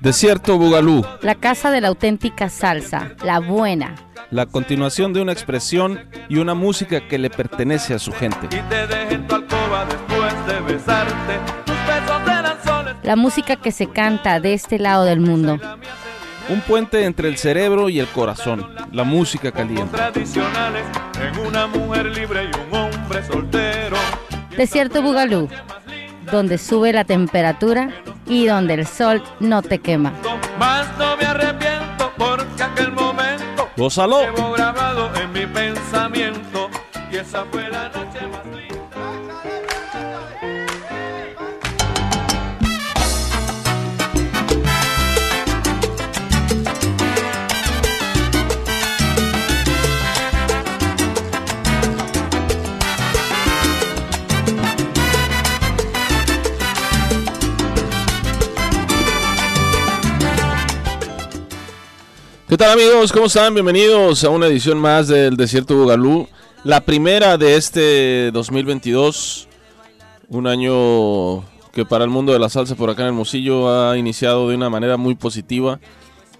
[0.00, 3.94] Desierto Bugalú, La casa de la auténtica salsa, la buena.
[4.30, 8.46] la continuación de una expresión y una música que le pertenece a su gente.
[8.46, 11.38] y te dejé en tu alcoba después de besarte.
[11.66, 12.94] Tus besos eran soles.
[13.02, 15.58] La música que se canta de este lado del mundo.
[16.48, 19.96] Un puente entre el cerebro y el corazón, la música caliente.
[19.96, 20.84] tradicionales
[21.20, 23.96] en una mujer libre y un hombre soltero.
[24.56, 25.48] Desierto Bugalú,
[26.30, 27.90] donde sube la temperatura
[28.26, 30.12] y donde el sol no te quema.
[30.58, 34.20] Más no me arrepiento porque aquel momento ¡Gózalo!
[34.20, 36.70] llevo grabado en mi pensamiento
[37.10, 38.43] y esa fue la noche más
[62.54, 63.10] ¿Qué tal amigos?
[63.10, 63.52] ¿Cómo están?
[63.52, 66.28] Bienvenidos a una edición más del Desierto Bugalú.
[66.62, 69.48] La primera de este 2022.
[70.28, 71.40] Un año
[71.72, 74.70] que para el mundo de la salsa por acá en Hermosillo ha iniciado de una
[74.70, 75.80] manera muy positiva.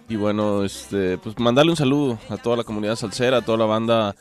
[0.09, 3.65] Y bueno, este, pues mandarle un saludo a toda la comunidad salsera, a toda la
[3.65, 4.15] banda,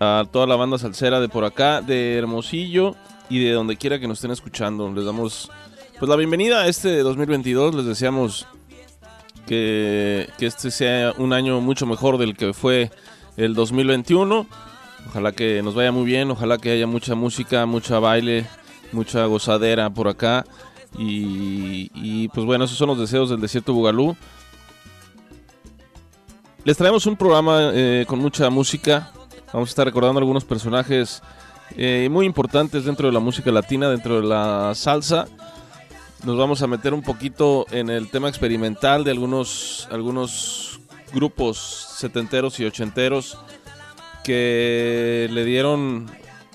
[0.00, 2.96] a toda la banda salsera de por acá, de Hermosillo
[3.30, 4.92] y de donde quiera que nos estén escuchando.
[4.92, 5.48] Les damos
[5.96, 7.76] pues la bienvenida a este 2022.
[7.76, 8.48] Les deseamos
[9.46, 12.90] que, este sea un año mucho mejor del que fue
[13.36, 14.46] el 2021.
[15.08, 18.46] Ojalá que nos vaya muy bien, ojalá que haya mucha música, mucha baile,
[18.92, 20.44] mucha gozadera por acá.
[20.98, 24.16] Y, y, pues bueno, esos son los deseos del desierto Bugalú.
[26.64, 29.10] Les traemos un programa eh, con mucha música.
[29.52, 31.22] Vamos a estar recordando algunos personajes
[31.76, 35.26] eh, muy importantes dentro de la música latina, dentro de la salsa
[36.24, 40.80] nos vamos a meter un poquito en el tema experimental de algunos, algunos
[41.12, 41.58] grupos
[41.98, 43.38] setenteros y ochenteros
[44.22, 46.06] que le dieron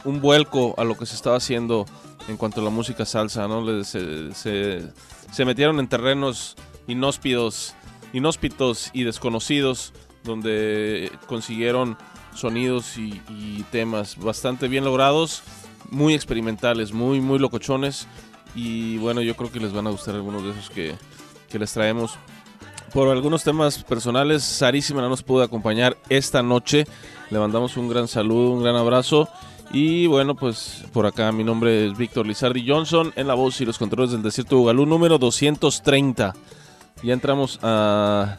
[0.06, 1.86] un vuelco a lo que se estaba haciendo
[2.28, 3.84] en cuanto a la música salsa, ¿no?
[3.84, 6.56] Se- se metieron en terrenos
[6.88, 7.76] inhóspidos,
[8.14, 9.94] inhóspitos y desconocidos,
[10.24, 11.98] donde consiguieron
[12.34, 15.44] sonidos y, y temas bastante bien logrados,
[15.92, 18.08] muy experimentales, muy, muy locochones.
[18.56, 20.96] Y bueno, yo creo que les van a gustar algunos de esos que,
[21.50, 22.14] que les traemos.
[22.94, 26.86] Por algunos temas personales, Sarísima no nos pudo acompañar esta noche.
[27.30, 29.30] Le mandamos un gran saludo, un gran abrazo.
[29.72, 33.66] Y bueno, pues por acá mi nombre es Víctor Lizardi Johnson en la voz y
[33.66, 36.34] los controles del Desierto de Bugalú número 230.
[37.04, 38.38] Ya entramos a,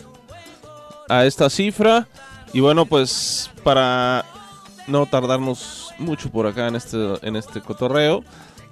[1.09, 2.09] a esta cifra.
[2.53, 4.25] Y bueno, pues para
[4.89, 8.25] no tardarnos mucho por acá en este, en este cotorreo,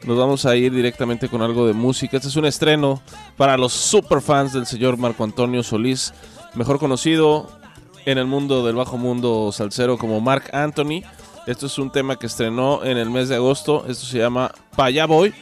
[0.04, 2.16] nos vamos a ir directamente con algo de música.
[2.16, 3.02] Este es un estreno
[3.36, 6.14] para los superfans del señor Marco Antonio Solís,
[6.54, 7.48] mejor conocido
[8.06, 11.02] en el mundo del bajo mundo salsero como Mark Anthony.
[11.46, 13.84] Esto es un tema que estrenó en el mes de agosto.
[13.88, 15.34] Esto se llama Pa' allá voy.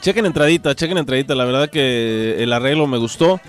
[0.00, 1.34] Chequen entradita, chequen entradita.
[1.34, 3.40] La verdad que el arreglo me gustó.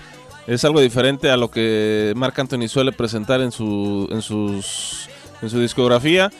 [0.46, 5.08] Es algo diferente a lo que Mark Anthony suele presentar en su, en sus,
[5.42, 6.30] en su discografía.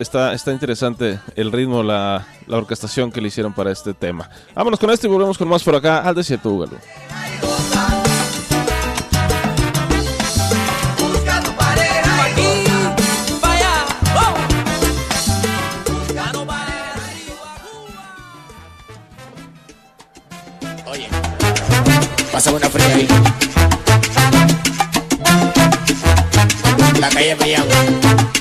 [0.00, 4.30] Está, está interesante el ritmo, la, la orquestación que le hicieron para este tema.
[4.54, 6.78] Vámonos con esto y volvemos con más por acá al desierto Búgalo.
[10.98, 12.64] Busca tu pareja aquí,
[13.42, 13.84] pa' allá,
[14.16, 14.34] oh.
[22.32, 23.08] Pasa una fría ahí.
[26.98, 27.74] La calle Mayagüe.
[27.74, 28.39] Ay.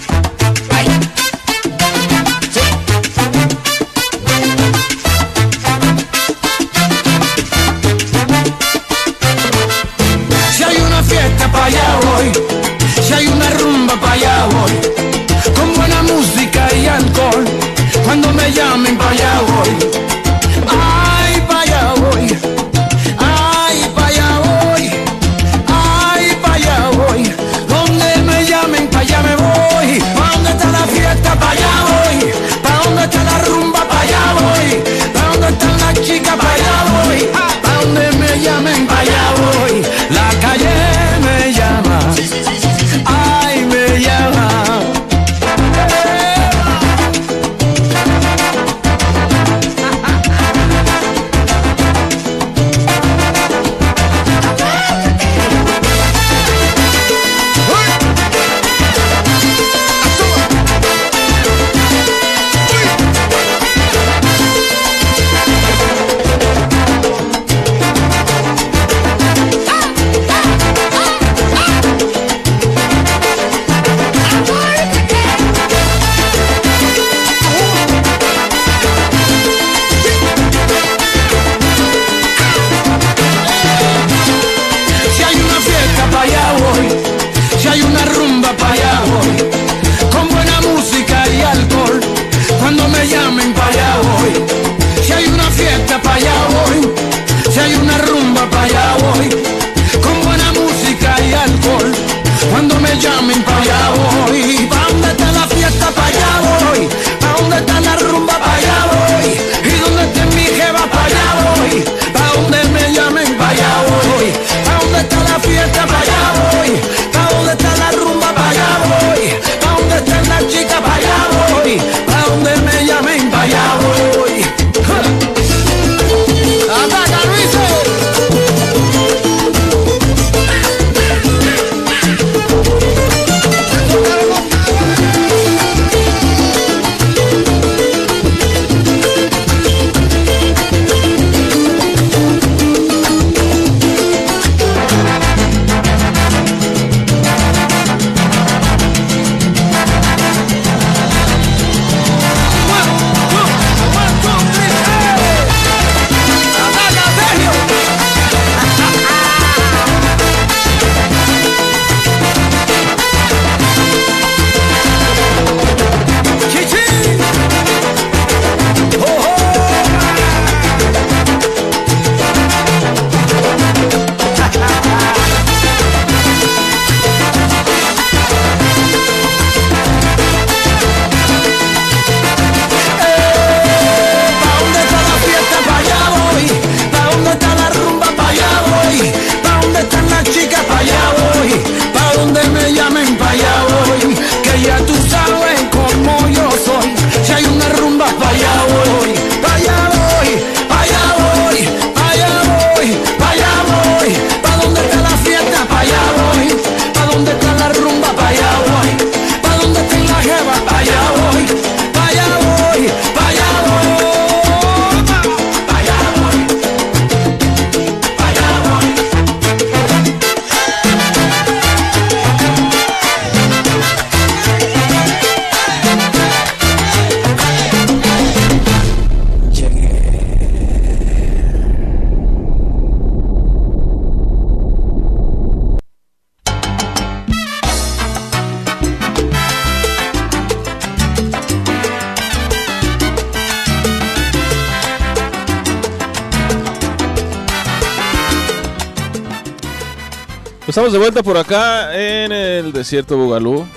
[250.79, 253.67] Estamos de vuelta por acá en el desierto Bugalú.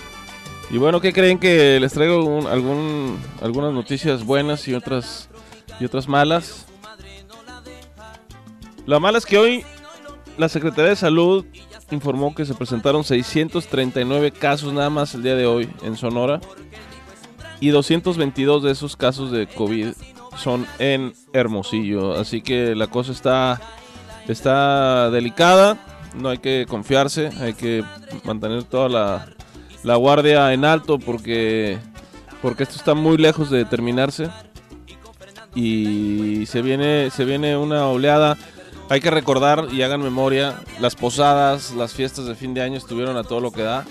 [0.70, 5.28] Y bueno, ¿qué creen que les traigo un- algún, algunas noticias buenas y otras
[5.80, 6.64] y otras malas?
[8.86, 9.64] La mala es que hoy
[10.38, 11.44] la Secretaría de Salud
[11.90, 16.40] informó que se presentaron 639 casos nada más el día de hoy en Sonora
[17.58, 19.88] y 222 de esos casos de COVID
[20.36, 23.60] son en Hermosillo, así que la cosa está
[24.28, 27.84] está delicada, no hay que confiarse, hay que
[28.24, 29.26] mantener toda la,
[29.82, 31.78] la guardia en alto porque
[32.40, 34.28] porque esto está muy lejos de terminarse
[35.54, 38.36] y se viene se viene una oleada
[38.92, 43.16] hay que recordar y hagan memoria, las posadas, las fiestas de fin de año estuvieron
[43.16, 43.86] a todo lo que da.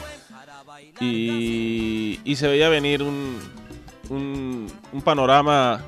[1.00, 3.40] Y, y se veía venir un,
[4.10, 5.82] un, un panorama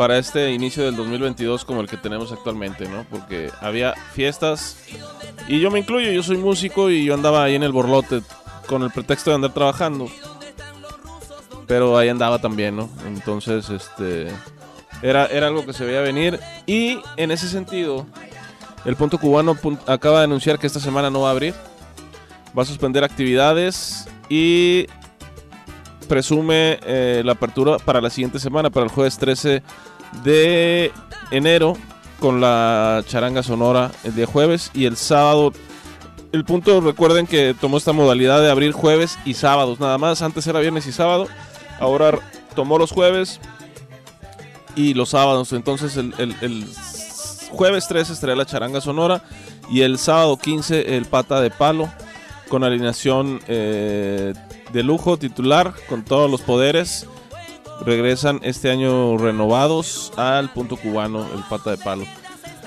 [0.00, 3.04] para este inicio del 2022 como el que tenemos actualmente, ¿no?
[3.10, 4.78] Porque había fiestas,
[5.46, 8.22] y yo me incluyo, yo soy músico y yo andaba ahí en el borlote
[8.66, 10.08] con el pretexto de andar trabajando.
[11.66, 12.88] Pero ahí andaba también, ¿no?
[13.06, 14.28] Entonces, este...
[15.02, 16.40] Era, era algo que se veía venir.
[16.64, 18.06] Y en ese sentido,
[18.86, 19.54] el punto cubano
[19.86, 21.52] acaba de anunciar que esta semana no va a abrir.
[22.58, 24.86] Va a suspender actividades y
[26.08, 29.62] presume eh, la apertura para la siguiente semana, para el jueves 13
[30.24, 30.92] de
[31.30, 31.76] enero,
[32.18, 35.52] con la charanga sonora el jueves y el sábado.
[36.32, 40.22] El punto, recuerden que tomó esta modalidad de abrir jueves y sábados nada más.
[40.22, 41.26] Antes era viernes y sábado,
[41.80, 42.18] ahora
[42.54, 43.40] tomó los jueves
[44.76, 45.52] y los sábados.
[45.52, 46.66] Entonces el, el- el
[47.50, 49.22] jueves 13 estará la charanga sonora
[49.70, 51.88] y el sábado 15 el pata de palo
[52.48, 54.34] con alineación eh,
[54.72, 57.06] de lujo titular con todos los poderes.
[57.84, 62.04] Regresan este año renovados al punto cubano, el pata de palo.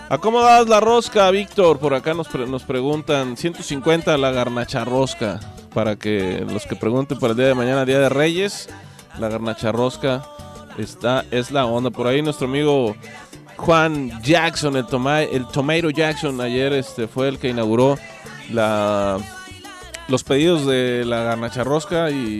[0.09, 1.79] ¿A cómo das la rosca, Víctor?
[1.79, 5.39] Por acá nos, nos preguntan 150 la garnacha rosca.
[5.73, 8.69] Para que los que pregunten para el día de mañana, Día de Reyes,
[9.19, 10.23] la garnacha rosca
[10.77, 11.89] está, es la onda.
[11.89, 12.95] Por ahí nuestro amigo
[13.57, 17.97] Juan Jackson, el, toma- el Tomato Jackson, ayer este, fue el que inauguró
[18.51, 19.17] la,
[20.13, 22.39] los pedidos de la garnacha rosca y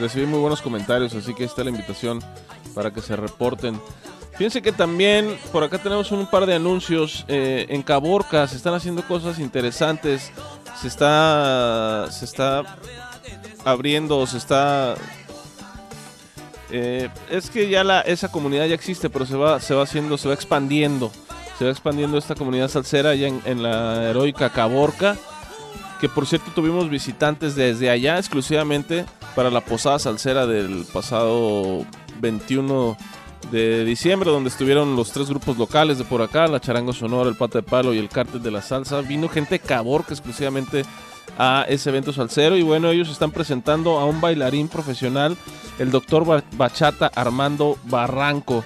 [0.00, 2.18] recibí muy buenos comentarios, así que está la invitación
[2.74, 3.80] para que se reporten.
[4.32, 7.24] Fíjense que también por acá tenemos un par de anuncios.
[7.28, 10.32] eh, en Caborca se están haciendo cosas interesantes.
[10.80, 12.78] Se está, se está
[13.64, 14.96] abriendo, se está
[16.72, 20.18] eh, es que ya la, esa comunidad ya existe, pero se va, se va haciendo,
[20.18, 21.12] se va expandiendo.
[21.60, 25.16] Se va expandiendo esta comunidad salsera ya en la heroica Caborca.
[26.00, 31.84] Que por cierto tuvimos visitantes desde allá exclusivamente para la posada salsera del pasado
[32.20, 32.96] 21
[33.50, 37.36] de diciembre, donde estuvieron los tres grupos locales de por acá, la Charango Sonora, el
[37.36, 39.00] Pata de Palo y el Cártel de la Salsa.
[39.02, 40.84] Vino gente Caborca exclusivamente
[41.38, 45.36] a ese evento salsero y bueno, ellos están presentando a un bailarín profesional,
[45.78, 48.64] el doctor Ba- Bachata Armando Barranco.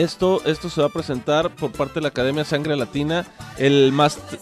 [0.00, 3.26] Esto, esto se va a presentar por parte de la Academia Sangre Latina
[3.58, 3.92] el,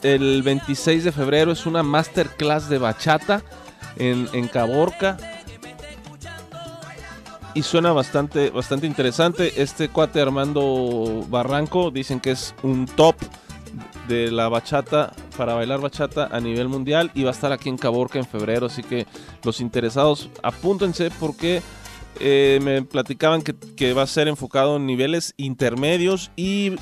[0.04, 1.50] el 26 de febrero.
[1.50, 3.42] Es una masterclass de bachata
[3.96, 5.16] en, en Caborca.
[7.54, 9.60] Y suena bastante, bastante interesante.
[9.60, 13.16] Este cuate Armando Barranco dicen que es un top
[14.06, 17.78] de la bachata para bailar bachata a nivel mundial y va a estar aquí en
[17.78, 18.66] Caborca en febrero.
[18.66, 19.08] Así que
[19.42, 21.62] los interesados apúntense porque
[22.20, 26.72] eh, me platicaban que, va a ser enfocado en niveles intermedios y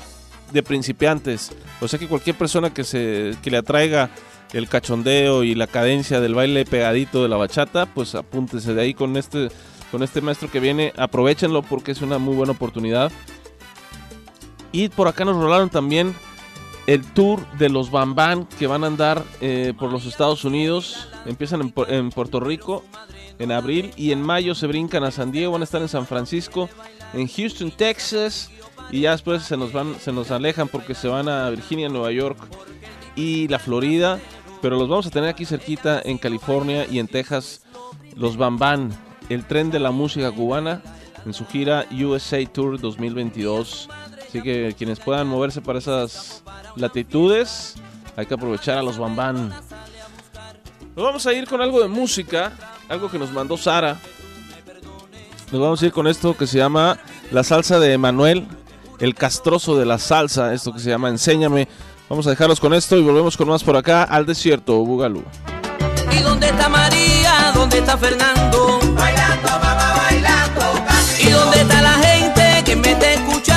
[0.51, 1.51] de principiantes.
[1.81, 4.09] O sea que cualquier persona que, se, que le atraiga
[4.53, 8.93] el cachondeo y la cadencia del baile pegadito de la bachata, pues apúntese de ahí
[8.93, 9.49] con este,
[9.91, 10.93] con este maestro que viene.
[10.97, 13.11] Aprovechenlo porque es una muy buena oportunidad.
[14.71, 16.15] Y por acá nos rolaron también
[16.87, 21.09] el tour de los Bambán que van a andar eh, por los Estados Unidos.
[21.25, 22.83] Empiezan en Puerto Rico
[23.39, 26.05] en abril y en mayo se brincan a San Diego, van a estar en San
[26.05, 26.69] Francisco,
[27.13, 28.49] en Houston, Texas
[28.91, 32.11] y ya después se nos van, se nos alejan porque se van a Virginia, Nueva
[32.11, 32.37] York
[33.15, 34.19] y la Florida,
[34.61, 37.61] pero los vamos a tener aquí cerquita en California y en Texas,
[38.15, 38.91] los Bambán,
[39.29, 40.81] el tren de la música cubana
[41.25, 43.89] en su gira USA Tour 2022.
[44.27, 46.43] Así que quienes puedan moverse para esas
[46.75, 47.75] latitudes,
[48.15, 49.49] hay que aprovechar a los Bambán.
[50.95, 52.53] Nos vamos a ir con algo de música,
[52.89, 53.97] algo que nos mandó Sara.
[55.51, 56.97] Nos vamos a ir con esto que se llama
[57.31, 58.47] La salsa de Emanuel,
[58.99, 61.67] el castroso de la salsa, esto que se llama Enséñame.
[62.09, 65.23] Vamos a dejarlos con esto y volvemos con más por acá al desierto, Bugalú.
[66.11, 67.51] ¿Y dónde está María?
[67.53, 68.79] ¿Dónde está Fernando?
[68.93, 70.61] Bailando, mamá, bailando,
[71.19, 73.56] ¿Y dónde está la gente que me está escuchando?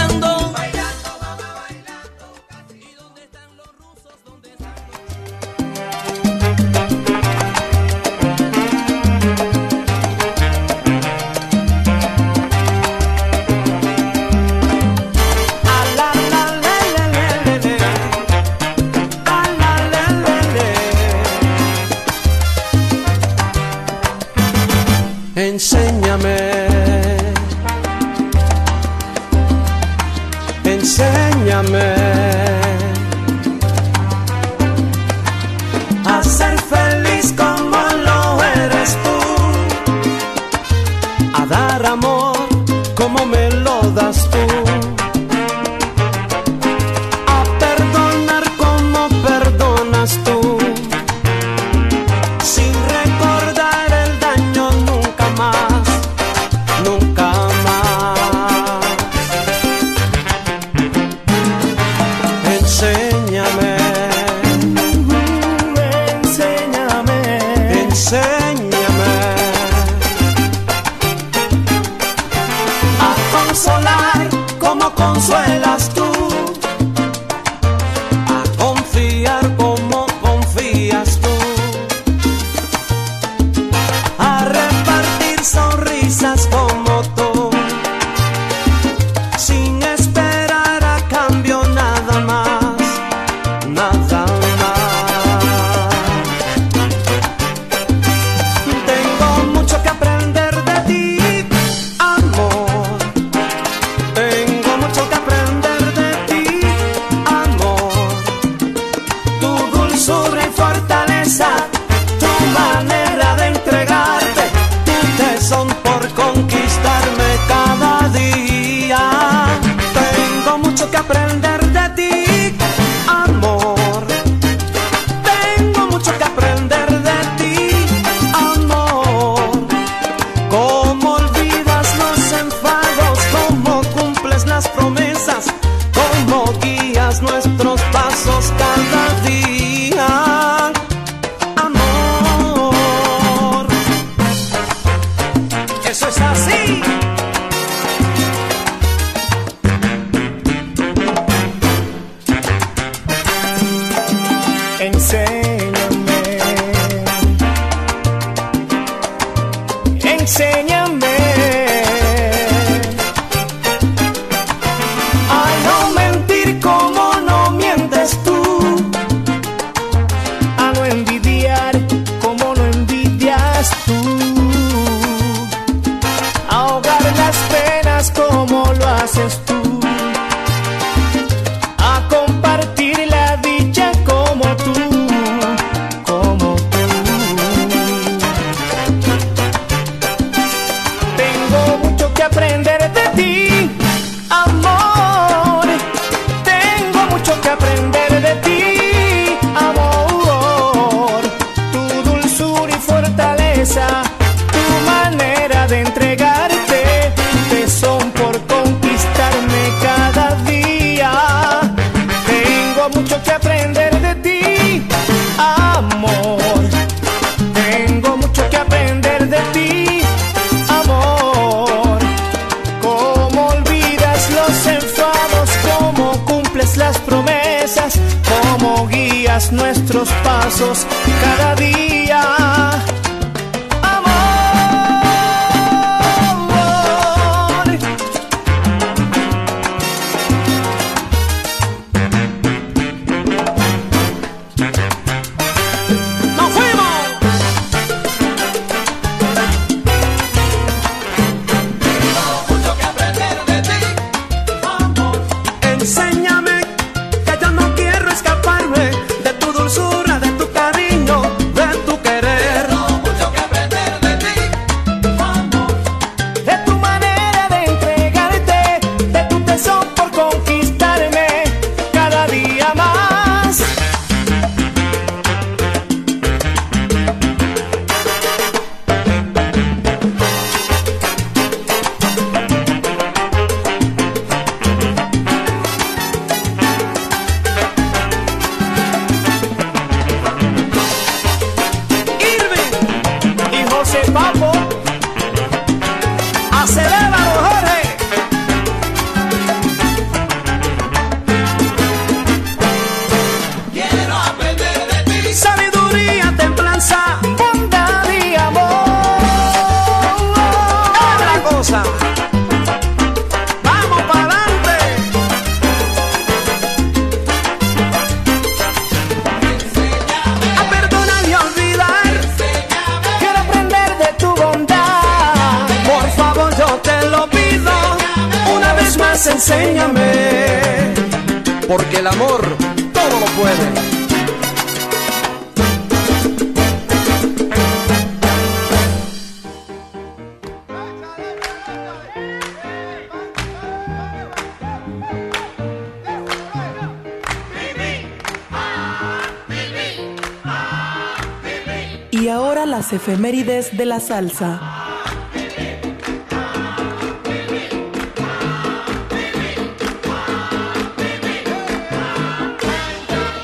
[353.11, 354.61] efemérides de la salsa.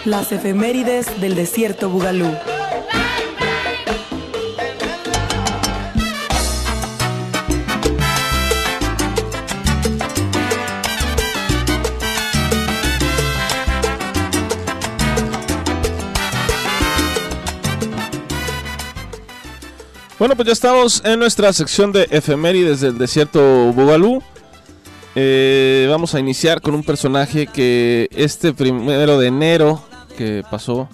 [0.04, 2.30] Las efemérides del desierto Bugalú.
[20.18, 24.22] Bueno, pues ya estamos en nuestra sección de efemérides del desierto Bugalú.
[25.14, 29.84] Eh, vamos a iniciar con un personaje que este primero de enero
[30.16, 30.88] que pasó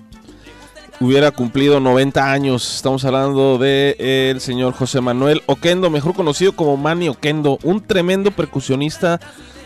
[0.98, 2.74] hubiera cumplido 90 años.
[2.74, 9.20] Estamos hablando de señor José Manuel Oquendo, mejor conocido como Manny Oquendo, un tremendo percusionista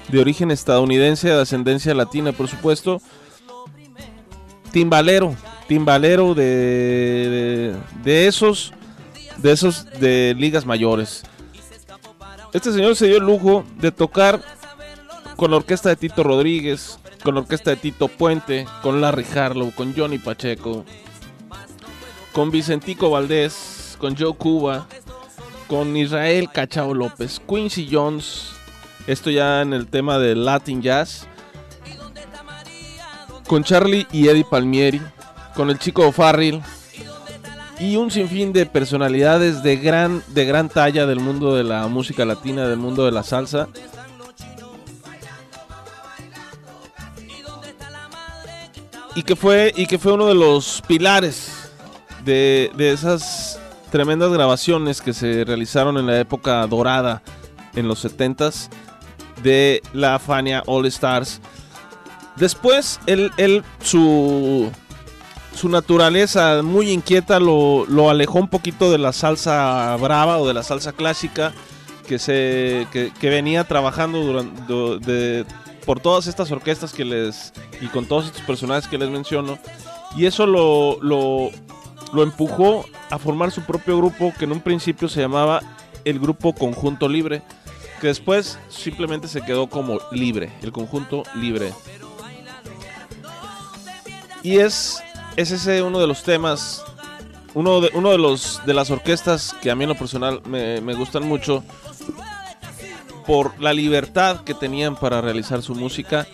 [0.08, 3.00] de origen estadounidense, de ascendencia latina, por supuesto.
[4.70, 5.34] Timbalero,
[5.66, 8.74] timbalero de, de esos
[9.38, 11.22] de esos de ligas mayores.
[12.52, 14.40] Este señor se dio el lujo de tocar
[15.36, 19.72] con la orquesta de Tito Rodríguez, con la orquesta de Tito Puente, con Larry Harlow,
[19.72, 20.84] con Johnny Pacheco,
[22.32, 24.86] con Vicentico Valdés, con Joe Cuba,
[25.68, 28.52] con Israel Cachao López, Quincy Jones,
[29.06, 31.26] esto ya en el tema del Latin Jazz,
[33.46, 35.00] con Charlie y Eddie Palmieri,
[35.54, 36.62] con el chico Farrell
[37.78, 42.24] y un sinfín de personalidades de gran, de gran talla del mundo de la música
[42.24, 43.68] latina, del mundo de la salsa.
[49.14, 51.70] Y que fue, y que fue uno de los pilares
[52.24, 53.58] de, de esas
[53.90, 57.22] tremendas grabaciones que se realizaron en la época dorada,
[57.74, 58.68] en los 70s,
[59.42, 61.40] de la Fania All Stars.
[62.36, 64.70] Después, él, él su,
[65.56, 70.62] su naturaleza muy inquieta lo, alejó un poquito de la salsa brava o de la
[70.62, 71.52] salsa clásica
[72.06, 75.44] que, se, que, venía trabajando durante,
[75.84, 79.58] por todas estas orquestas que les y con todos estos personajes que les menciono.
[80.16, 81.50] Y eso lo, lo,
[82.12, 85.60] lo empujó a formar su propio grupo que en un principio se llamaba
[86.04, 87.42] el Grupo Conjunto Libre,
[88.00, 91.72] que después simplemente se quedó como Libre, el Conjunto Libre.
[94.42, 95.02] Y es,
[95.36, 96.82] es ese uno de los temas,
[97.54, 100.80] uno de, uno de los de las orquestas que a mí en lo personal me,
[100.80, 101.62] me gustan mucho
[103.26, 106.26] por la libertad que tenían para realizar su música,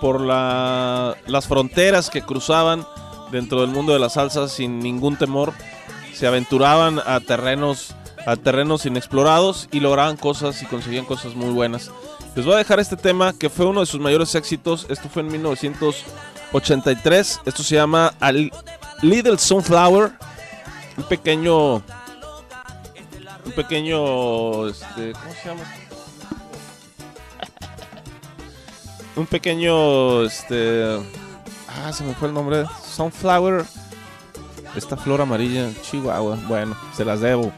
[0.00, 2.86] por la, las fronteras que cruzaban
[3.30, 5.52] dentro del mundo de la salsa sin ningún temor,
[6.12, 7.94] se aventuraban a terrenos
[8.26, 11.92] a terrenos inexplorados y lograban cosas y conseguían cosas muy buenas.
[12.34, 14.84] Les voy a dejar este tema que fue uno de sus mayores éxitos.
[14.90, 15.28] Esto fue en
[16.52, 17.40] 1983.
[17.44, 18.14] Esto se llama
[19.02, 20.12] Little Sunflower.
[20.96, 21.82] Un pequeño.
[23.44, 24.68] Un pequeño.
[24.68, 25.62] Este, ¿Cómo se llama?
[29.16, 30.22] Un pequeño.
[30.22, 30.98] Este.
[31.68, 32.64] Ah, se me fue el nombre.
[32.94, 33.64] Sunflower.
[34.74, 35.70] Esta flor amarilla.
[35.82, 36.38] Chihuahua.
[36.48, 37.52] Bueno, se las debo.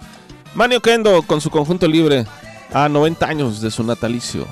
[0.55, 2.27] Manio Kendo con su conjunto libre.
[2.73, 4.47] A 90 años de su natalicio.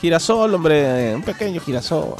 [0.00, 1.14] Girasol, hombre.
[1.14, 2.14] Un pequeño girasol.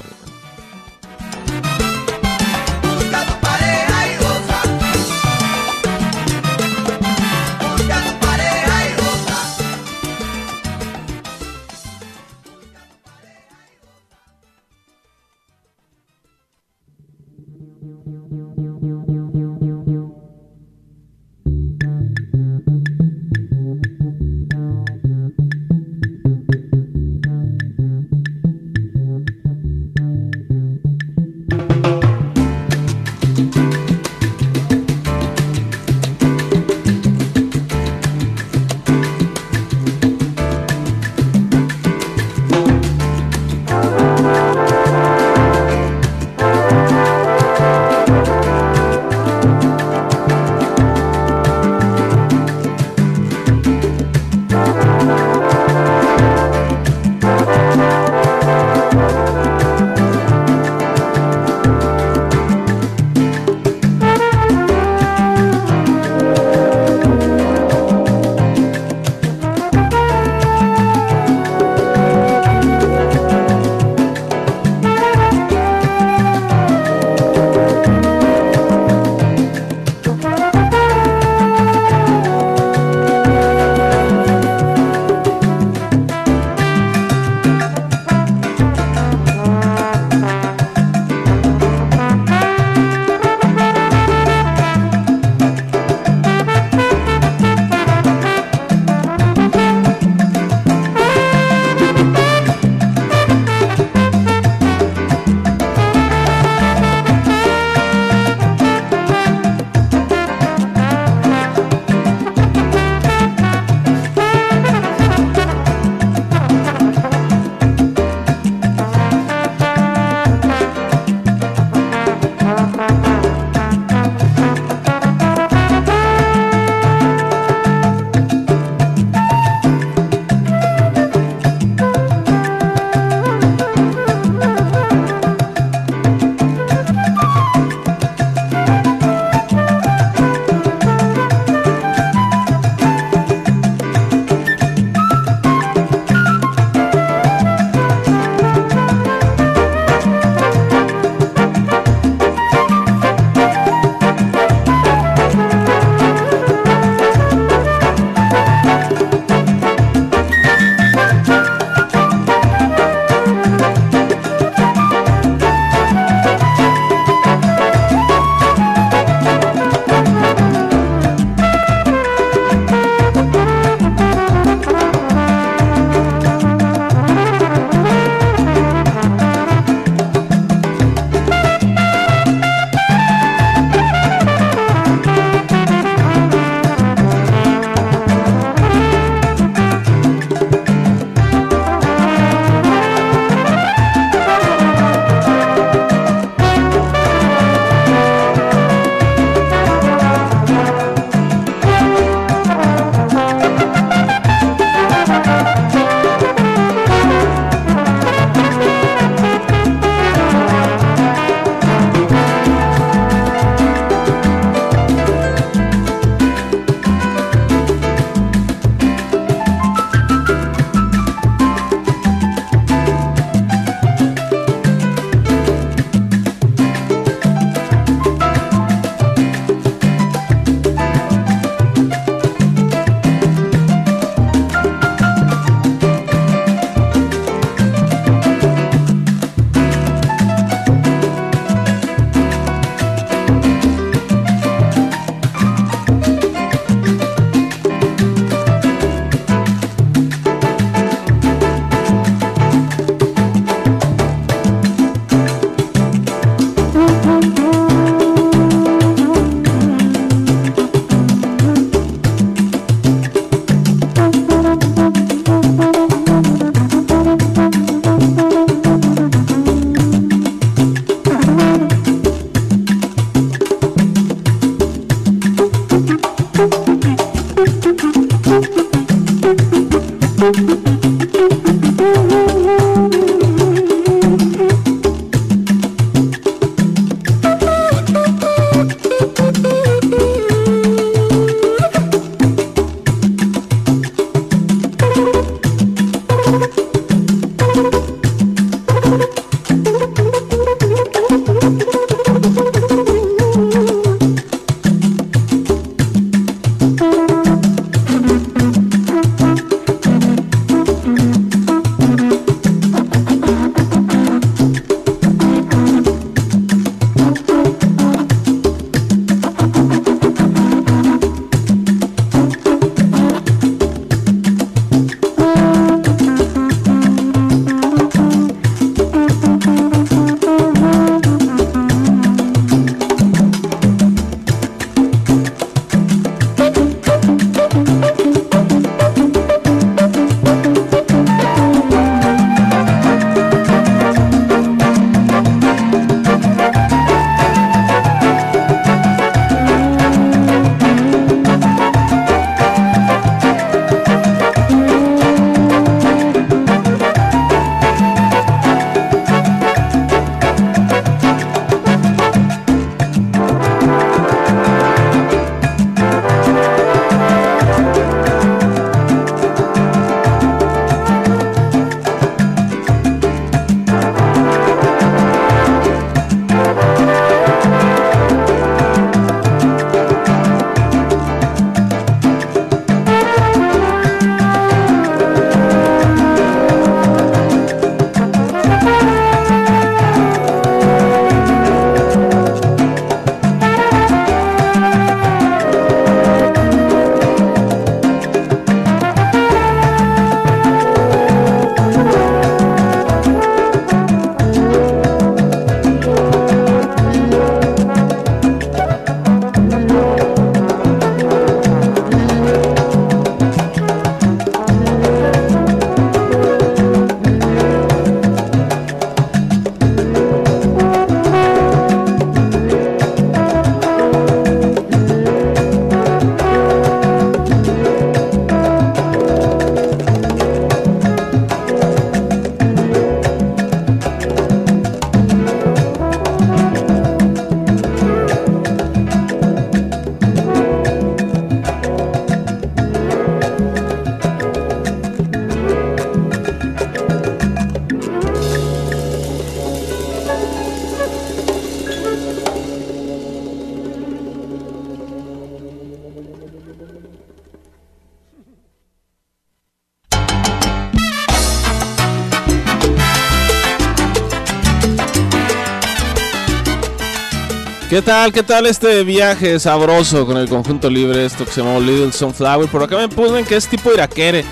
[467.71, 468.13] ¿Qué tal?
[468.13, 471.05] ¿Qué tal este viaje sabroso con el conjunto libre?
[471.05, 472.49] Esto que se llama Little Sunflower.
[472.49, 474.25] Por acá me ponen que es tipo iraquere.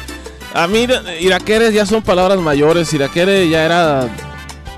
[0.55, 0.89] A mí,
[1.21, 2.93] iraquere ya son palabras mayores.
[2.93, 4.09] Iraquere ya era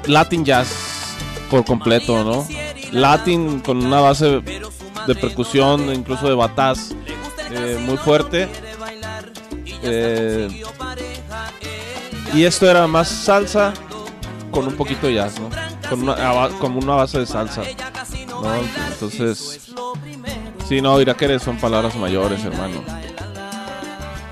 [0.04, 1.16] Latin jazz
[1.50, 2.46] por completo, ¿no?
[2.92, 4.42] Latin con una base
[5.06, 6.90] de percusión, incluso de bataz,
[7.50, 8.46] eh, muy fuerte.
[9.82, 10.62] Eh,
[12.34, 13.72] y esto era más salsa
[14.50, 15.48] con un poquito de jazz, ¿no?
[15.88, 17.62] Con como una base de salsa,
[18.92, 19.72] Entonces,
[20.68, 22.82] sí, no, iraqueres son palabras mayores, hermano.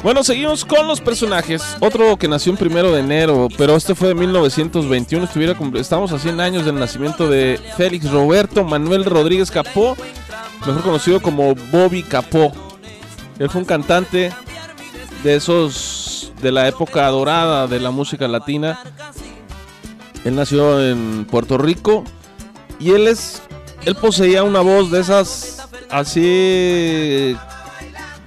[0.03, 1.77] Bueno, seguimos con los personajes.
[1.81, 5.25] Otro que nació en primero de enero, pero este fue de 1921.
[5.25, 9.97] Estuviera estamos a 100 años del nacimiento de Félix Roberto Manuel Rodríguez Capó,
[10.65, 12.53] mejor conocido como Bobby Capó.
[13.41, 14.33] Él fue un cantante
[15.25, 18.81] de esos de la época dorada de la música latina.
[20.25, 22.05] Él nació en Puerto Rico
[22.79, 23.43] y él es
[23.85, 27.37] él poseía una voz de esas así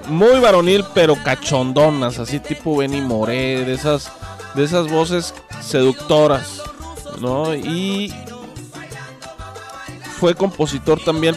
[0.08, 4.12] muy varonil pero cachondonas, así tipo Benny Moré, de esas
[4.56, 6.62] de esas voces seductoras,
[7.20, 7.56] ¿no?
[7.56, 8.14] Y
[10.20, 11.36] fue compositor también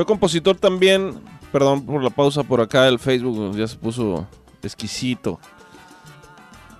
[0.00, 1.20] Fue compositor también,
[1.52, 4.26] perdón por la pausa por acá, el Facebook ya se puso
[4.68, 5.38] exquisito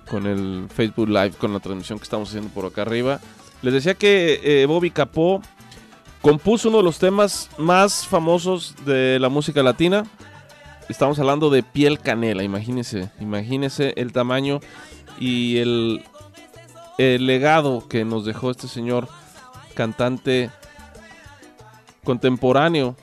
[0.09, 3.19] con el Facebook Live, con la transmisión que estamos haciendo por acá arriba.
[3.61, 5.41] Les decía que eh, Bobby Capó
[6.21, 10.05] compuso uno de los temas más famosos de la música latina.
[10.89, 14.59] Estamos hablando de Piel Canela, imagínense, imagínense el tamaño
[15.19, 16.03] y el,
[16.97, 19.07] el legado que nos dejó este señor
[19.73, 20.49] cantante
[22.03, 22.97] contemporáneo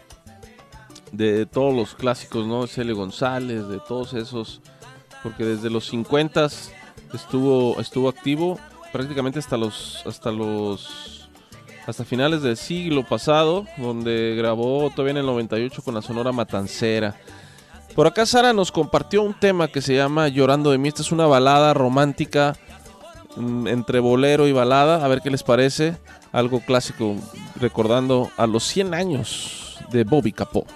[1.12, 2.66] de todos los clásicos, ¿no?
[2.66, 4.60] Cele González, de todos esos,
[5.22, 6.48] porque desde los 50
[7.14, 8.58] estuvo estuvo activo
[8.92, 11.28] prácticamente hasta los hasta los
[11.86, 17.16] hasta finales del siglo pasado, donde grabó todavía en el 98 con la Sonora Matancera.
[17.94, 20.88] Por acá Sara nos compartió un tema que se llama Llorando de mí.
[20.88, 22.56] Esta es una balada romántica
[23.36, 25.02] mm, entre bolero y balada.
[25.02, 25.96] A ver qué les parece.
[26.30, 27.16] Algo clásico,
[27.56, 30.66] recordando a los 100 años de Bobby Capó.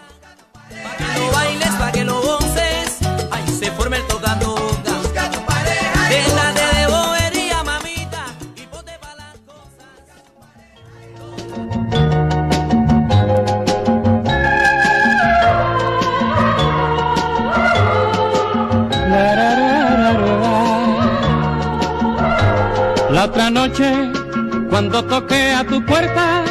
[23.53, 23.93] Noche,
[24.71, 26.45] cuando toqué a tu puerta,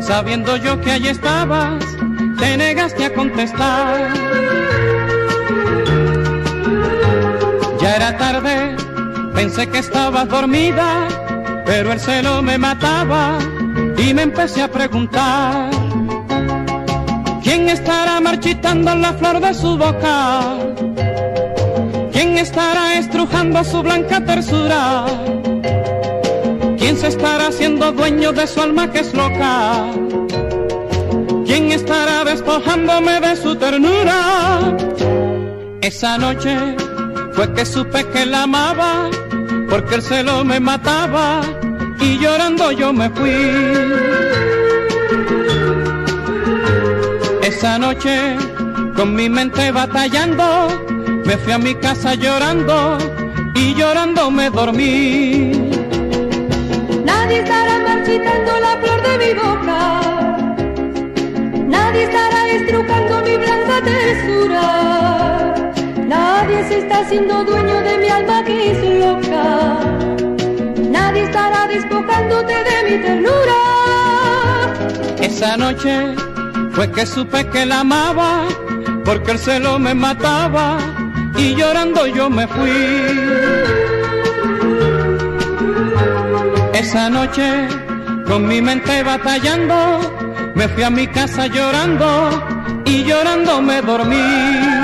[0.00, 1.95] sabiendo yo que allí estabas,
[2.38, 4.12] te negaste a contestar.
[7.80, 8.76] Ya era tarde,
[9.34, 11.08] pensé que estabas dormida,
[11.64, 13.38] pero el celo me mataba
[13.96, 15.70] y me empecé a preguntar.
[17.42, 20.40] ¿Quién estará marchitando la flor de su boca?
[22.12, 25.06] ¿Quién estará estrujando su blanca tersura?
[26.78, 29.84] ¿Quién se estará haciendo dueño de su alma que es loca?
[32.56, 34.76] ¿Quién estará despojándome de su ternura?
[35.82, 36.56] Esa noche
[37.32, 39.10] fue que supe que la amaba,
[39.68, 41.42] porque el celo me mataba
[42.00, 43.30] y llorando yo me fui.
[47.42, 48.36] Esa noche,
[48.96, 50.68] con mi mente batallando,
[51.24, 52.98] me fui a mi casa llorando
[53.54, 55.52] y llorando me dormí.
[57.04, 60.00] Nadie estará marchitando la flor de mi boca.
[61.68, 62.25] Nadie estará
[63.24, 63.36] mi
[63.90, 65.54] tersura.
[66.06, 69.78] Nadie se está haciendo dueño de mi alma que es loca.
[70.90, 73.60] Nadie estará despojándote de mi ternura.
[75.20, 76.14] Esa noche
[76.72, 78.44] fue que supe que la amaba,
[79.04, 80.78] porque el celo me mataba
[81.36, 82.70] y llorando yo me fui.
[86.72, 87.68] Esa noche,
[88.26, 89.74] con mi mente batallando,
[90.54, 92.45] me fui a mi casa llorando
[92.86, 94.75] y llorando me dormí.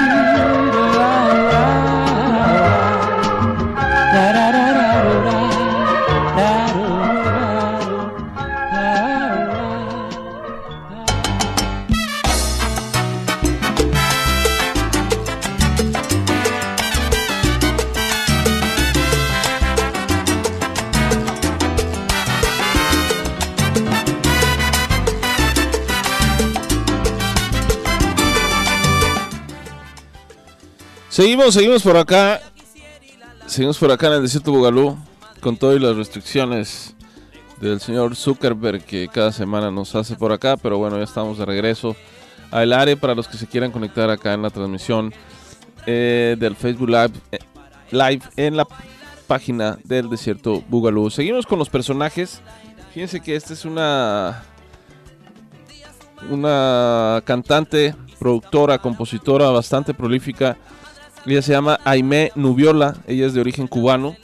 [31.13, 32.41] Seguimos, seguimos por acá.
[33.45, 34.97] Seguimos por acá en el desierto Bugalú
[35.43, 36.95] con todas las restricciones
[37.61, 41.45] del señor Zuckerberg que cada semana nos hace por acá, pero bueno, ya estamos de
[41.45, 41.95] regreso
[42.51, 45.13] al área para los que se quieran conectar acá en la transmisión
[45.85, 47.41] eh, del Facebook Live, eh,
[47.91, 48.67] Live en la
[49.27, 51.11] página del desierto Bugalú.
[51.11, 52.41] Seguimos con los personajes.
[52.95, 54.45] Fíjense que esta es una
[56.31, 60.57] una cantante, productora, compositora bastante prolífica.
[61.27, 64.16] Ella se llama Aimé Nubiola, ella es de origen cubano.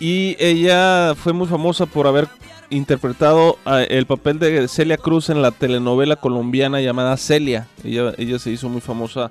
[0.00, 2.28] Y ella fue muy famosa por haber
[2.70, 7.66] interpretado a- el papel de Celia Cruz en la telenovela colombiana llamada Celia.
[7.84, 9.30] Ella, ella se hizo muy famosa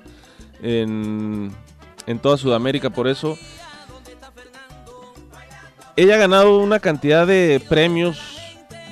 [0.62, 1.50] en,
[2.06, 3.38] en toda Sudamérica por eso.
[5.96, 8.18] Ella ha ganado una cantidad de premios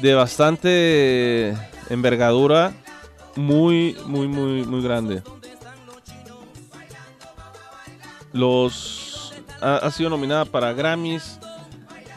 [0.02, 1.54] de bastante
[1.90, 2.72] envergadura,
[3.36, 5.22] muy, muy, muy, muy grande.
[8.36, 11.38] Los ha, sido nominada para Grammys,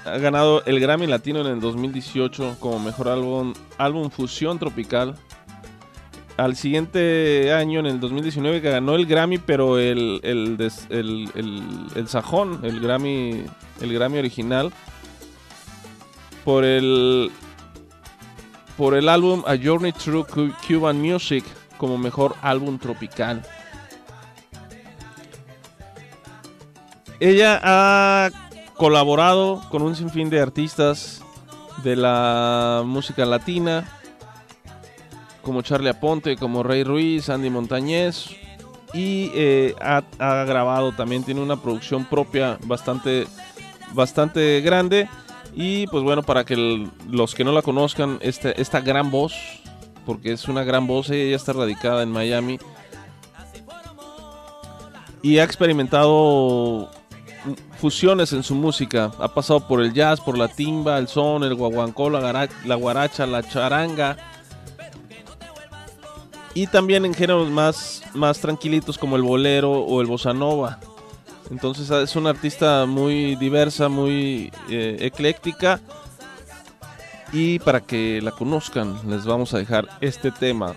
[0.05, 5.15] ha ganado el Grammy Latino en el 2018 como mejor álbum, álbum fusión tropical.
[6.37, 10.57] Al siguiente año, en el 2019, que ganó el Grammy, pero el, el,
[10.89, 11.29] el,
[11.95, 13.43] el- sajón, el Grammy,
[13.81, 14.71] el Grammy original,
[16.45, 17.29] por el,
[18.77, 21.43] por el álbum A Journey Through Cu- Cuban Music
[21.77, 23.41] como mejor álbum tropical.
[27.19, 28.29] Ella ha
[28.75, 31.21] colaborado con un sinfín de artistas
[31.83, 33.85] de la música latina,
[35.41, 38.29] como Charlie Aponte, como Rey Ruiz, Andy Montañez,
[38.93, 40.01] y eh, ha,
[40.45, 43.27] grabado también, tiene una producción propia bastante,
[43.93, 45.09] bastante grande.
[45.53, 49.33] Y pues bueno, para que los que no la conozcan, esta, esta gran voz,
[50.05, 52.59] porque es una gran voz, ella está radicada en Miami.
[55.21, 56.89] Y ha experimentado
[57.79, 59.11] fusiones en su música.
[59.19, 63.25] Ha pasado por el jazz, por la timba, el son, el guaguancó, la, la guaracha,
[63.25, 64.17] la charanga.
[66.53, 70.79] Y también en géneros más, más tranquilitos como el bolero o el bossa nova.
[71.49, 75.79] Entonces es una artista muy diversa, muy eh, ecléctica.
[77.31, 80.75] Y para que la conozcan, les vamos a dejar este tema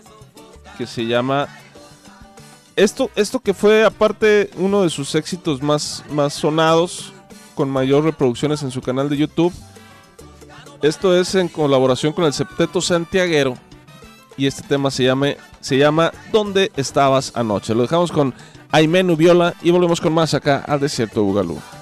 [0.79, 1.49] que se llama
[2.77, 7.13] esto, esto que fue aparte uno de sus éxitos más, más sonados,
[7.55, 9.53] con mayor reproducciones en su canal de YouTube.
[10.81, 13.55] Esto es en colaboración con el Septeto Santiaguero.
[14.37, 15.29] Y este tema se llama,
[15.61, 17.75] se llama ¿Dónde estabas anoche?
[17.75, 18.35] Lo dejamos con
[18.71, 21.82] Aimé Nubiola y volvemos con más acá al desierto de Bugalú.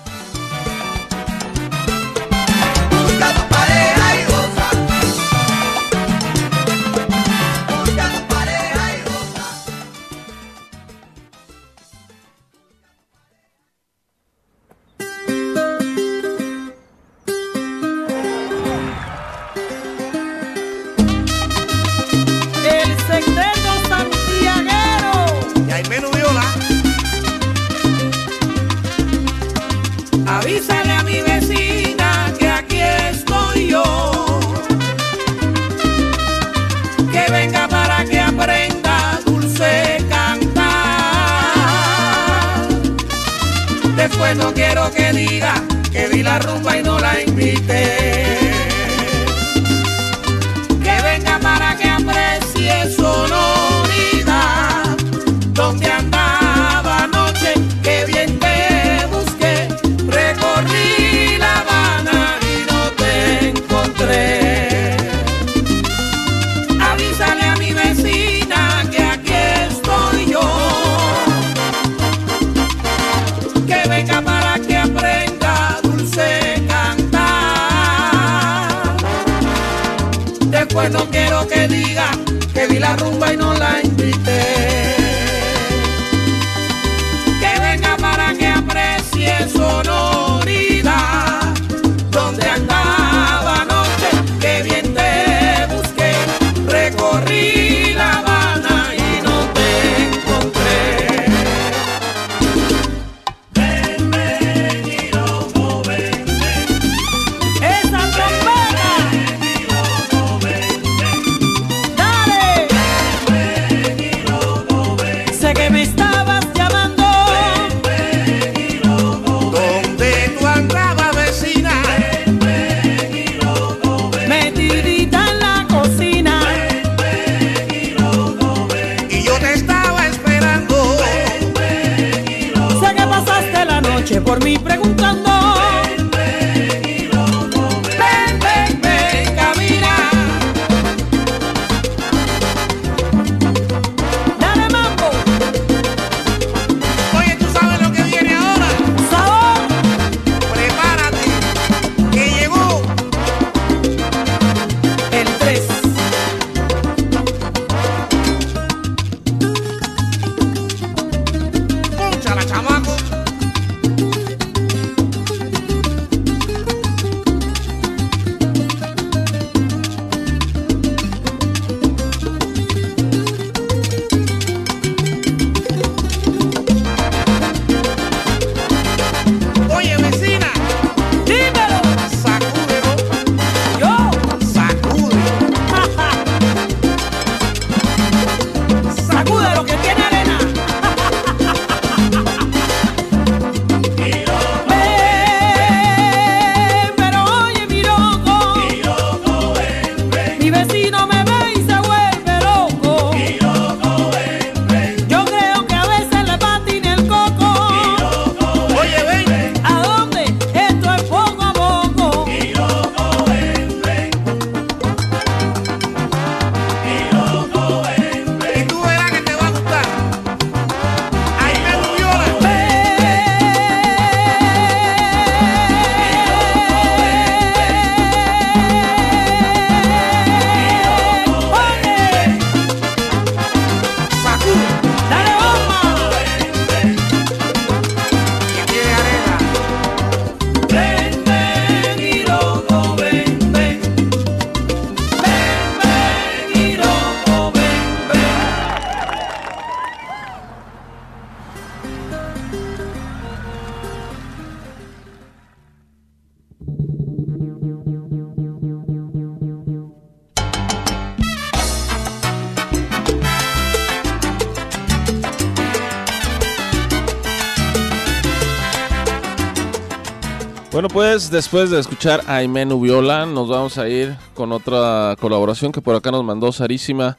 [271.31, 275.95] Después de escuchar a Aimé Nubiola, nos vamos a ir con otra colaboración que por
[275.95, 277.19] acá nos mandó Sarísima.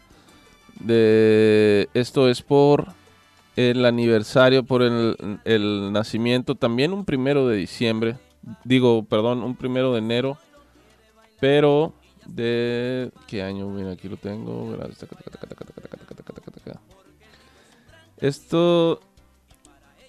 [0.79, 2.87] De esto es por
[3.55, 8.17] el aniversario, por el, nacimiento, también un primero de diciembre,
[8.63, 10.37] digo, perdón, un primero de enero,
[11.39, 11.93] pero
[12.25, 14.75] de qué año, mira, aquí lo tengo.
[18.17, 18.99] Esto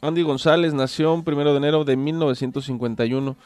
[0.02, 3.36] Andy González nació primero de enero de 1951.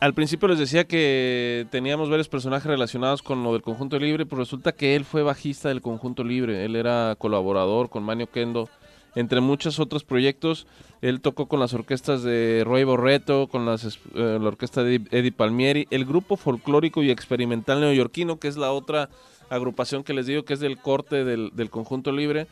[0.00, 4.40] Al principio les decía que teníamos varios personajes relacionados con lo del Conjunto Libre, pero
[4.40, 6.64] resulta que él fue bajista del Conjunto Libre.
[6.64, 8.70] Él era colaborador con Manio Kendo,
[9.14, 10.66] entre muchos otros proyectos.
[11.02, 15.32] Él tocó con las orquestas de Roy Borreto, con las, eh, la orquesta de Eddie
[15.32, 19.10] Palmieri, el grupo folclórico y experimental neoyorquino, que es la otra
[19.50, 22.46] agrupación que les digo que es del corte del, del Conjunto Libre.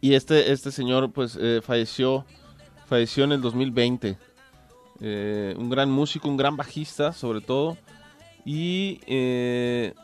[0.00, 2.24] Y este, este señor pues eh, falleció,
[2.86, 4.29] falleció en el 2020.
[5.00, 7.76] Eh, un gran músico, un gran bajista sobre todo.
[8.44, 9.94] Y eh,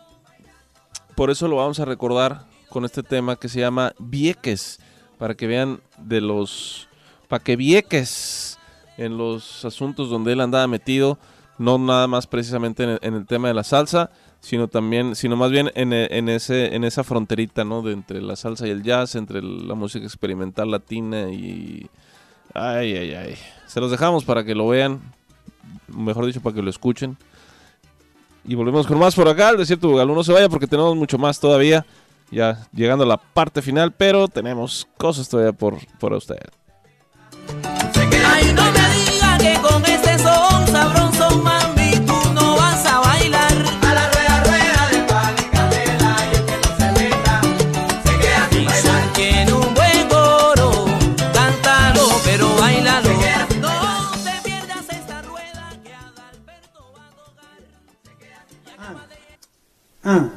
[1.15, 4.81] por eso lo vamos a recordar con este tema que se llama Vieques.
[5.19, 6.89] Para que vean de los...
[7.29, 8.59] Para que Vieques
[8.99, 11.19] en los asuntos donde él andaba metido.
[11.59, 15.71] No nada más precisamente en el, tema de la salsa, sino también, sino más bien
[15.75, 17.81] en, en ese, en esa fronterita, ¿no?
[17.81, 21.89] De entre la salsa y el jazz, entre la música experimental latina y...
[22.55, 23.39] Ay, ay, ay.
[23.67, 25.01] Se los dejamos para que lo vean,
[25.89, 27.17] mejor dicho, para que lo escuchen.
[28.45, 30.15] Y volvemos con más por acá, el desierto Bugalú.
[30.15, 31.85] No se vaya porque tenemos mucho más todavía,
[32.31, 36.39] ya llegando a la parte final, pero tenemos cosas todavía por, por usted.
[60.09, 60.31] Ah,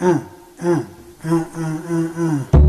[0.00, 0.18] ah,
[0.58, 0.82] ah,
[1.22, 2.63] ah, ah, ah, ah.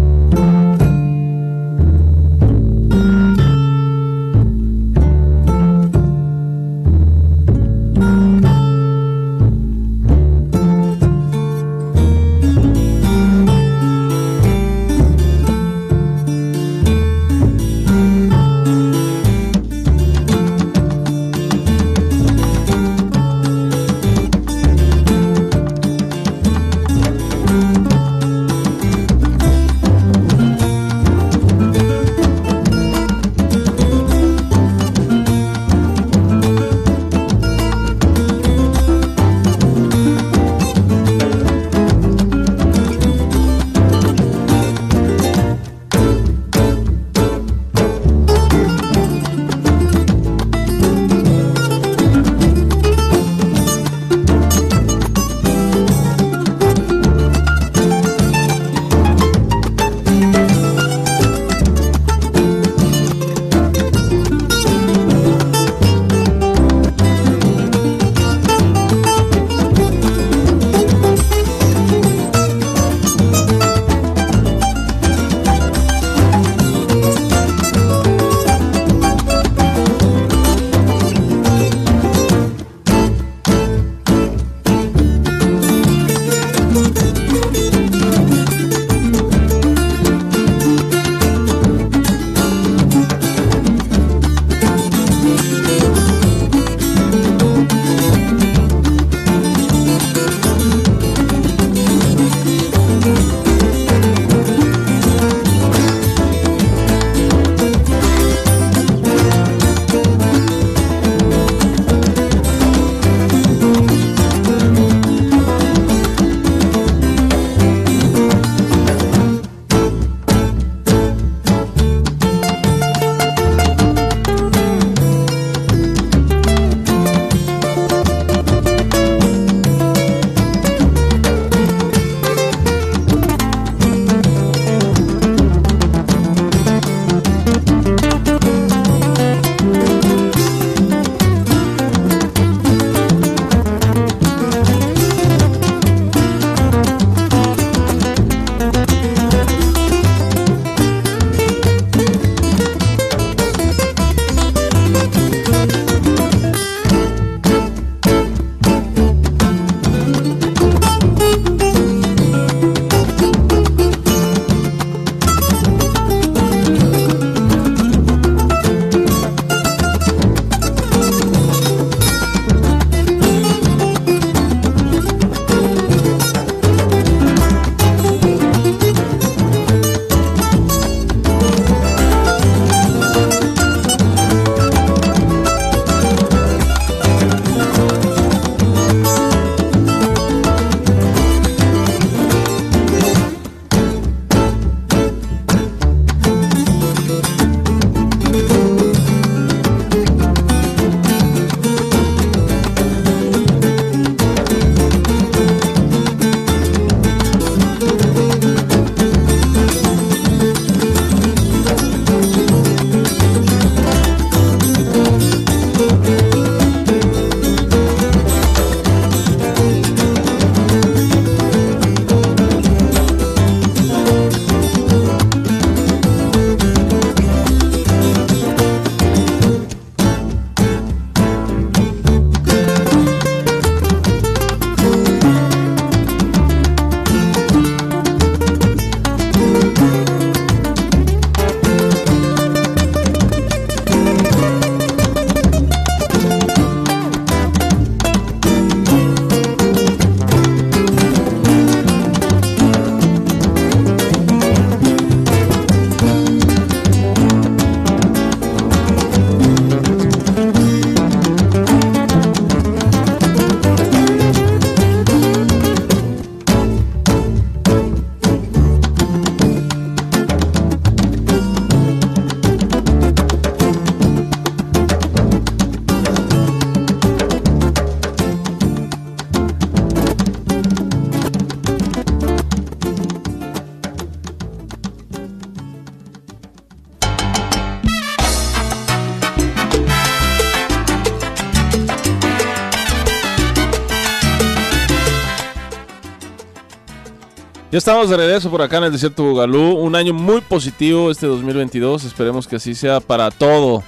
[297.75, 299.73] Ya estamos de regreso por acá en el desierto Bugalú.
[299.73, 302.05] Un año muy positivo este 2022.
[302.05, 303.83] Esperemos que así sea para todo.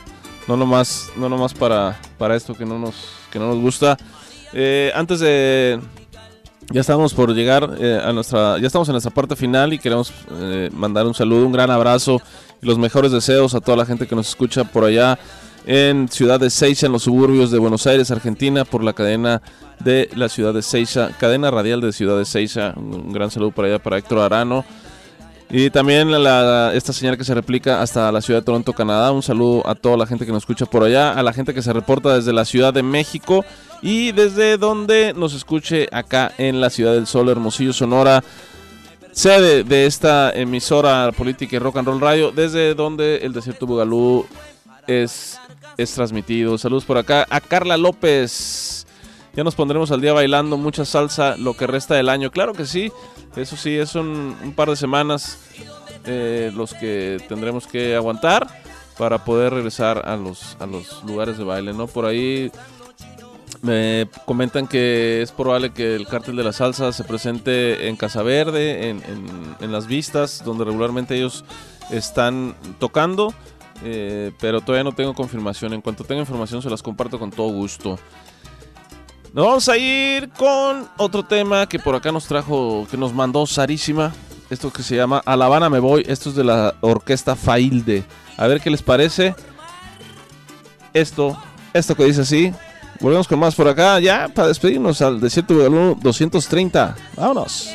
[0.46, 2.96] No nomás, no nomás para, para esto que no nos,
[3.32, 3.98] que no nos gusta.
[4.52, 5.80] Eh, antes de.
[6.70, 8.60] Ya estamos por llegar eh, a nuestra.
[8.60, 12.22] Ya estamos en nuestra parte final y queremos eh, mandar un saludo, un gran abrazo
[12.62, 15.18] y los mejores deseos a toda la gente que nos escucha por allá
[15.68, 19.42] en Ciudad de Seiza, en los suburbios de Buenos Aires, Argentina, por la cadena
[19.80, 22.74] de la Ciudad de Seiza, cadena radial de Ciudad de Seiza.
[22.78, 24.64] Un, gran saludo para allá para Héctor Arano.
[25.50, 26.10] Y también
[26.74, 29.12] esta señal que se replica hasta la ciudad de Toronto, Canadá.
[29.12, 31.62] Un saludo a toda la gente que nos escucha por allá, a la gente que
[31.62, 33.44] se reporta desde la Ciudad de México
[33.82, 38.24] y desde donde nos escuche acá en la Ciudad del Sol, Hermosillo, Sonora,
[39.12, 44.26] sede de esta emisora política y rock and roll radio, desde donde el desierto Bugalú
[44.88, 45.40] es,
[45.78, 46.58] es transmitido.
[46.58, 48.86] Saludos por acá a Carla López.
[49.36, 52.32] Ya nos pondremos al día bailando mucha salsa lo que resta del año.
[52.32, 52.92] Claro que sí,
[53.36, 55.38] eso sí, es un, par de semanas
[56.06, 58.48] eh, los que tendremos que aguantar
[58.98, 61.86] para poder regresar a los, a los lugares de baile, ¿no?
[61.86, 62.52] Por ahí
[63.62, 68.24] me comentan que es probable que el cártel de la salsa se presente en Casa
[68.24, 69.04] Verde, en-
[69.60, 71.46] en las vistas, donde regularmente ellos
[71.92, 73.34] están tocando,
[73.84, 75.74] eh, pero todavía no tengo confirmación.
[75.74, 78.00] En cuanto tenga información se las comparto con todo gusto.
[79.34, 83.46] Nos vamos a ir con otro tema que por acá nos trajo, que nos mandó
[83.46, 84.14] Sarísima.
[84.50, 86.04] Esto que se llama A La Habana Me Voy.
[86.08, 88.04] Esto es de la orquesta Failde.
[88.38, 89.36] A ver qué les parece.
[90.94, 91.38] Esto,
[91.74, 92.54] esto que dice así.
[93.00, 96.96] Volvemos con más por acá, ya para despedirnos al Desierto Bugalú 230.
[97.16, 97.70] Vámonos.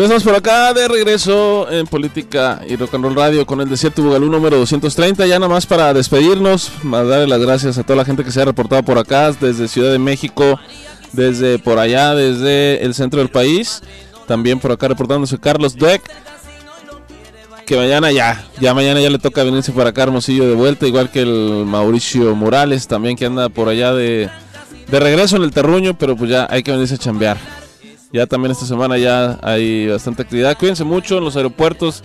[0.00, 4.56] Ya estamos por acá de regreso en Política y Radio con el Desierto Bugalú número
[4.56, 5.26] 230.
[5.26, 8.40] Ya nada más para despedirnos, a darle las gracias a toda la gente que se
[8.40, 10.58] ha reportado por acá, desde Ciudad de México,
[11.12, 13.82] desde por allá, desde el centro del país.
[14.26, 16.00] También por acá reportándose Carlos Deck.
[17.66, 21.10] Que mañana ya, ya mañana ya le toca venirse para acá Hermosillo de vuelta, igual
[21.10, 24.30] que el Mauricio Morales también que anda por allá de,
[24.88, 27.36] de regreso en el terruño, pero pues ya hay que venirse a chambear.
[28.12, 30.58] Ya también esta semana ya hay bastante actividad.
[30.58, 32.02] Cuídense mucho en los aeropuertos.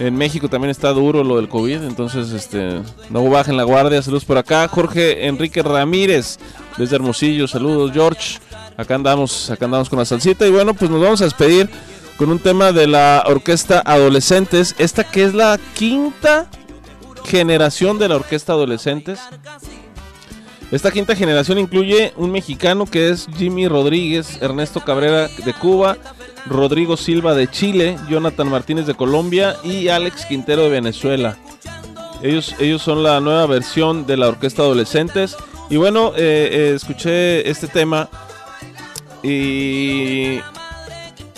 [0.00, 2.80] En México también está duro lo del COVID, entonces este
[3.10, 4.02] no bajen la guardia.
[4.02, 4.66] Saludos por acá.
[4.66, 6.38] Jorge Enrique Ramírez
[6.76, 7.46] desde Hermosillo.
[7.46, 8.38] Saludos George.
[8.76, 11.70] Acá andamos, acá andamos con la salsita y bueno, pues nos vamos a despedir
[12.16, 16.48] con un tema de la orquesta Adolescentes, esta que es la quinta
[17.24, 19.20] generación de la orquesta Adolescentes.
[20.70, 25.96] Esta quinta generación incluye un mexicano que es Jimmy Rodríguez, Ernesto Cabrera de Cuba,
[26.46, 31.36] Rodrigo Silva de Chile, Jonathan Martínez de Colombia y Alex Quintero de Venezuela.
[32.22, 35.36] Ellos, ellos son la nueva versión de la orquesta Adolescentes.
[35.70, 38.08] Y bueno, eh, eh, escuché este tema
[39.22, 40.40] y,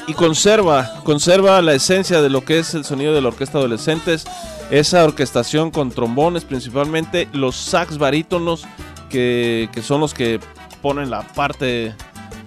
[0.07, 4.25] y conserva, conserva la esencia de lo que es el sonido de la orquesta Adolescentes.
[4.71, 8.65] Esa orquestación con trombones principalmente, los sax barítonos
[9.07, 10.41] que, que son los que
[10.83, 11.95] ponen la parte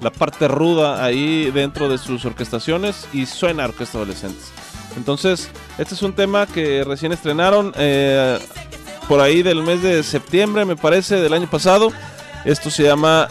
[0.02, 4.52] la parte ruda ahí dentro de sus orquestaciones y suena a orquesta adolescentes.
[4.96, 8.40] Entonces, este es un tema que recién estrenaron eh,
[9.08, 11.92] por ahí del mes de septiembre, me parece, del año pasado.
[12.46, 13.28] Esto se llama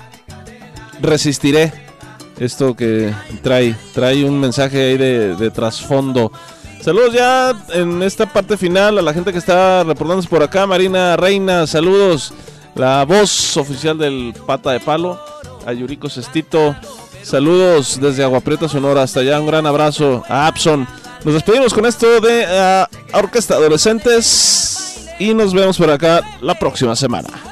[1.01, 1.73] Resistiré.
[2.39, 3.13] Esto que
[3.43, 6.31] trae, trae un mensaje ahí de, de trasfondo.
[6.81, 10.67] Saludos ya en esta parte final a la gente que está reportándose por acá.
[10.67, 12.33] Marina Reina, saludos.
[12.79, 15.21] La voz oficial del Pata de Palo
[15.67, 16.77] a Yuriko Sestito.
[17.25, 19.03] Saludos desde Agua Prieta, Sonora.
[19.03, 20.87] Hasta allá, un gran abrazo a Abson.
[21.25, 26.95] Nos despedimos con esto de uh, Orquesta Adolescentes y nos vemos por acá la próxima
[26.95, 27.48] semana.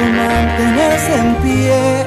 [0.00, 2.01] Mantenerse en pie,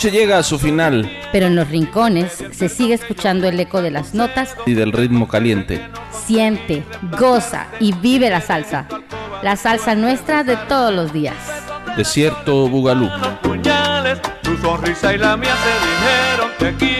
[0.00, 3.90] noche llega a su final Pero en los rincones se sigue escuchando el eco de
[3.90, 4.56] las notas.
[4.64, 5.86] y del ritmo caliente.
[6.10, 6.84] Siente,
[7.18, 8.86] goza y vive la salsa.
[9.42, 11.34] La salsa nuestra de todos los días.
[11.98, 13.10] Desierto Bugalú.
[13.42, 16.99] puñales, tu sonrisa y la mía se dijeron.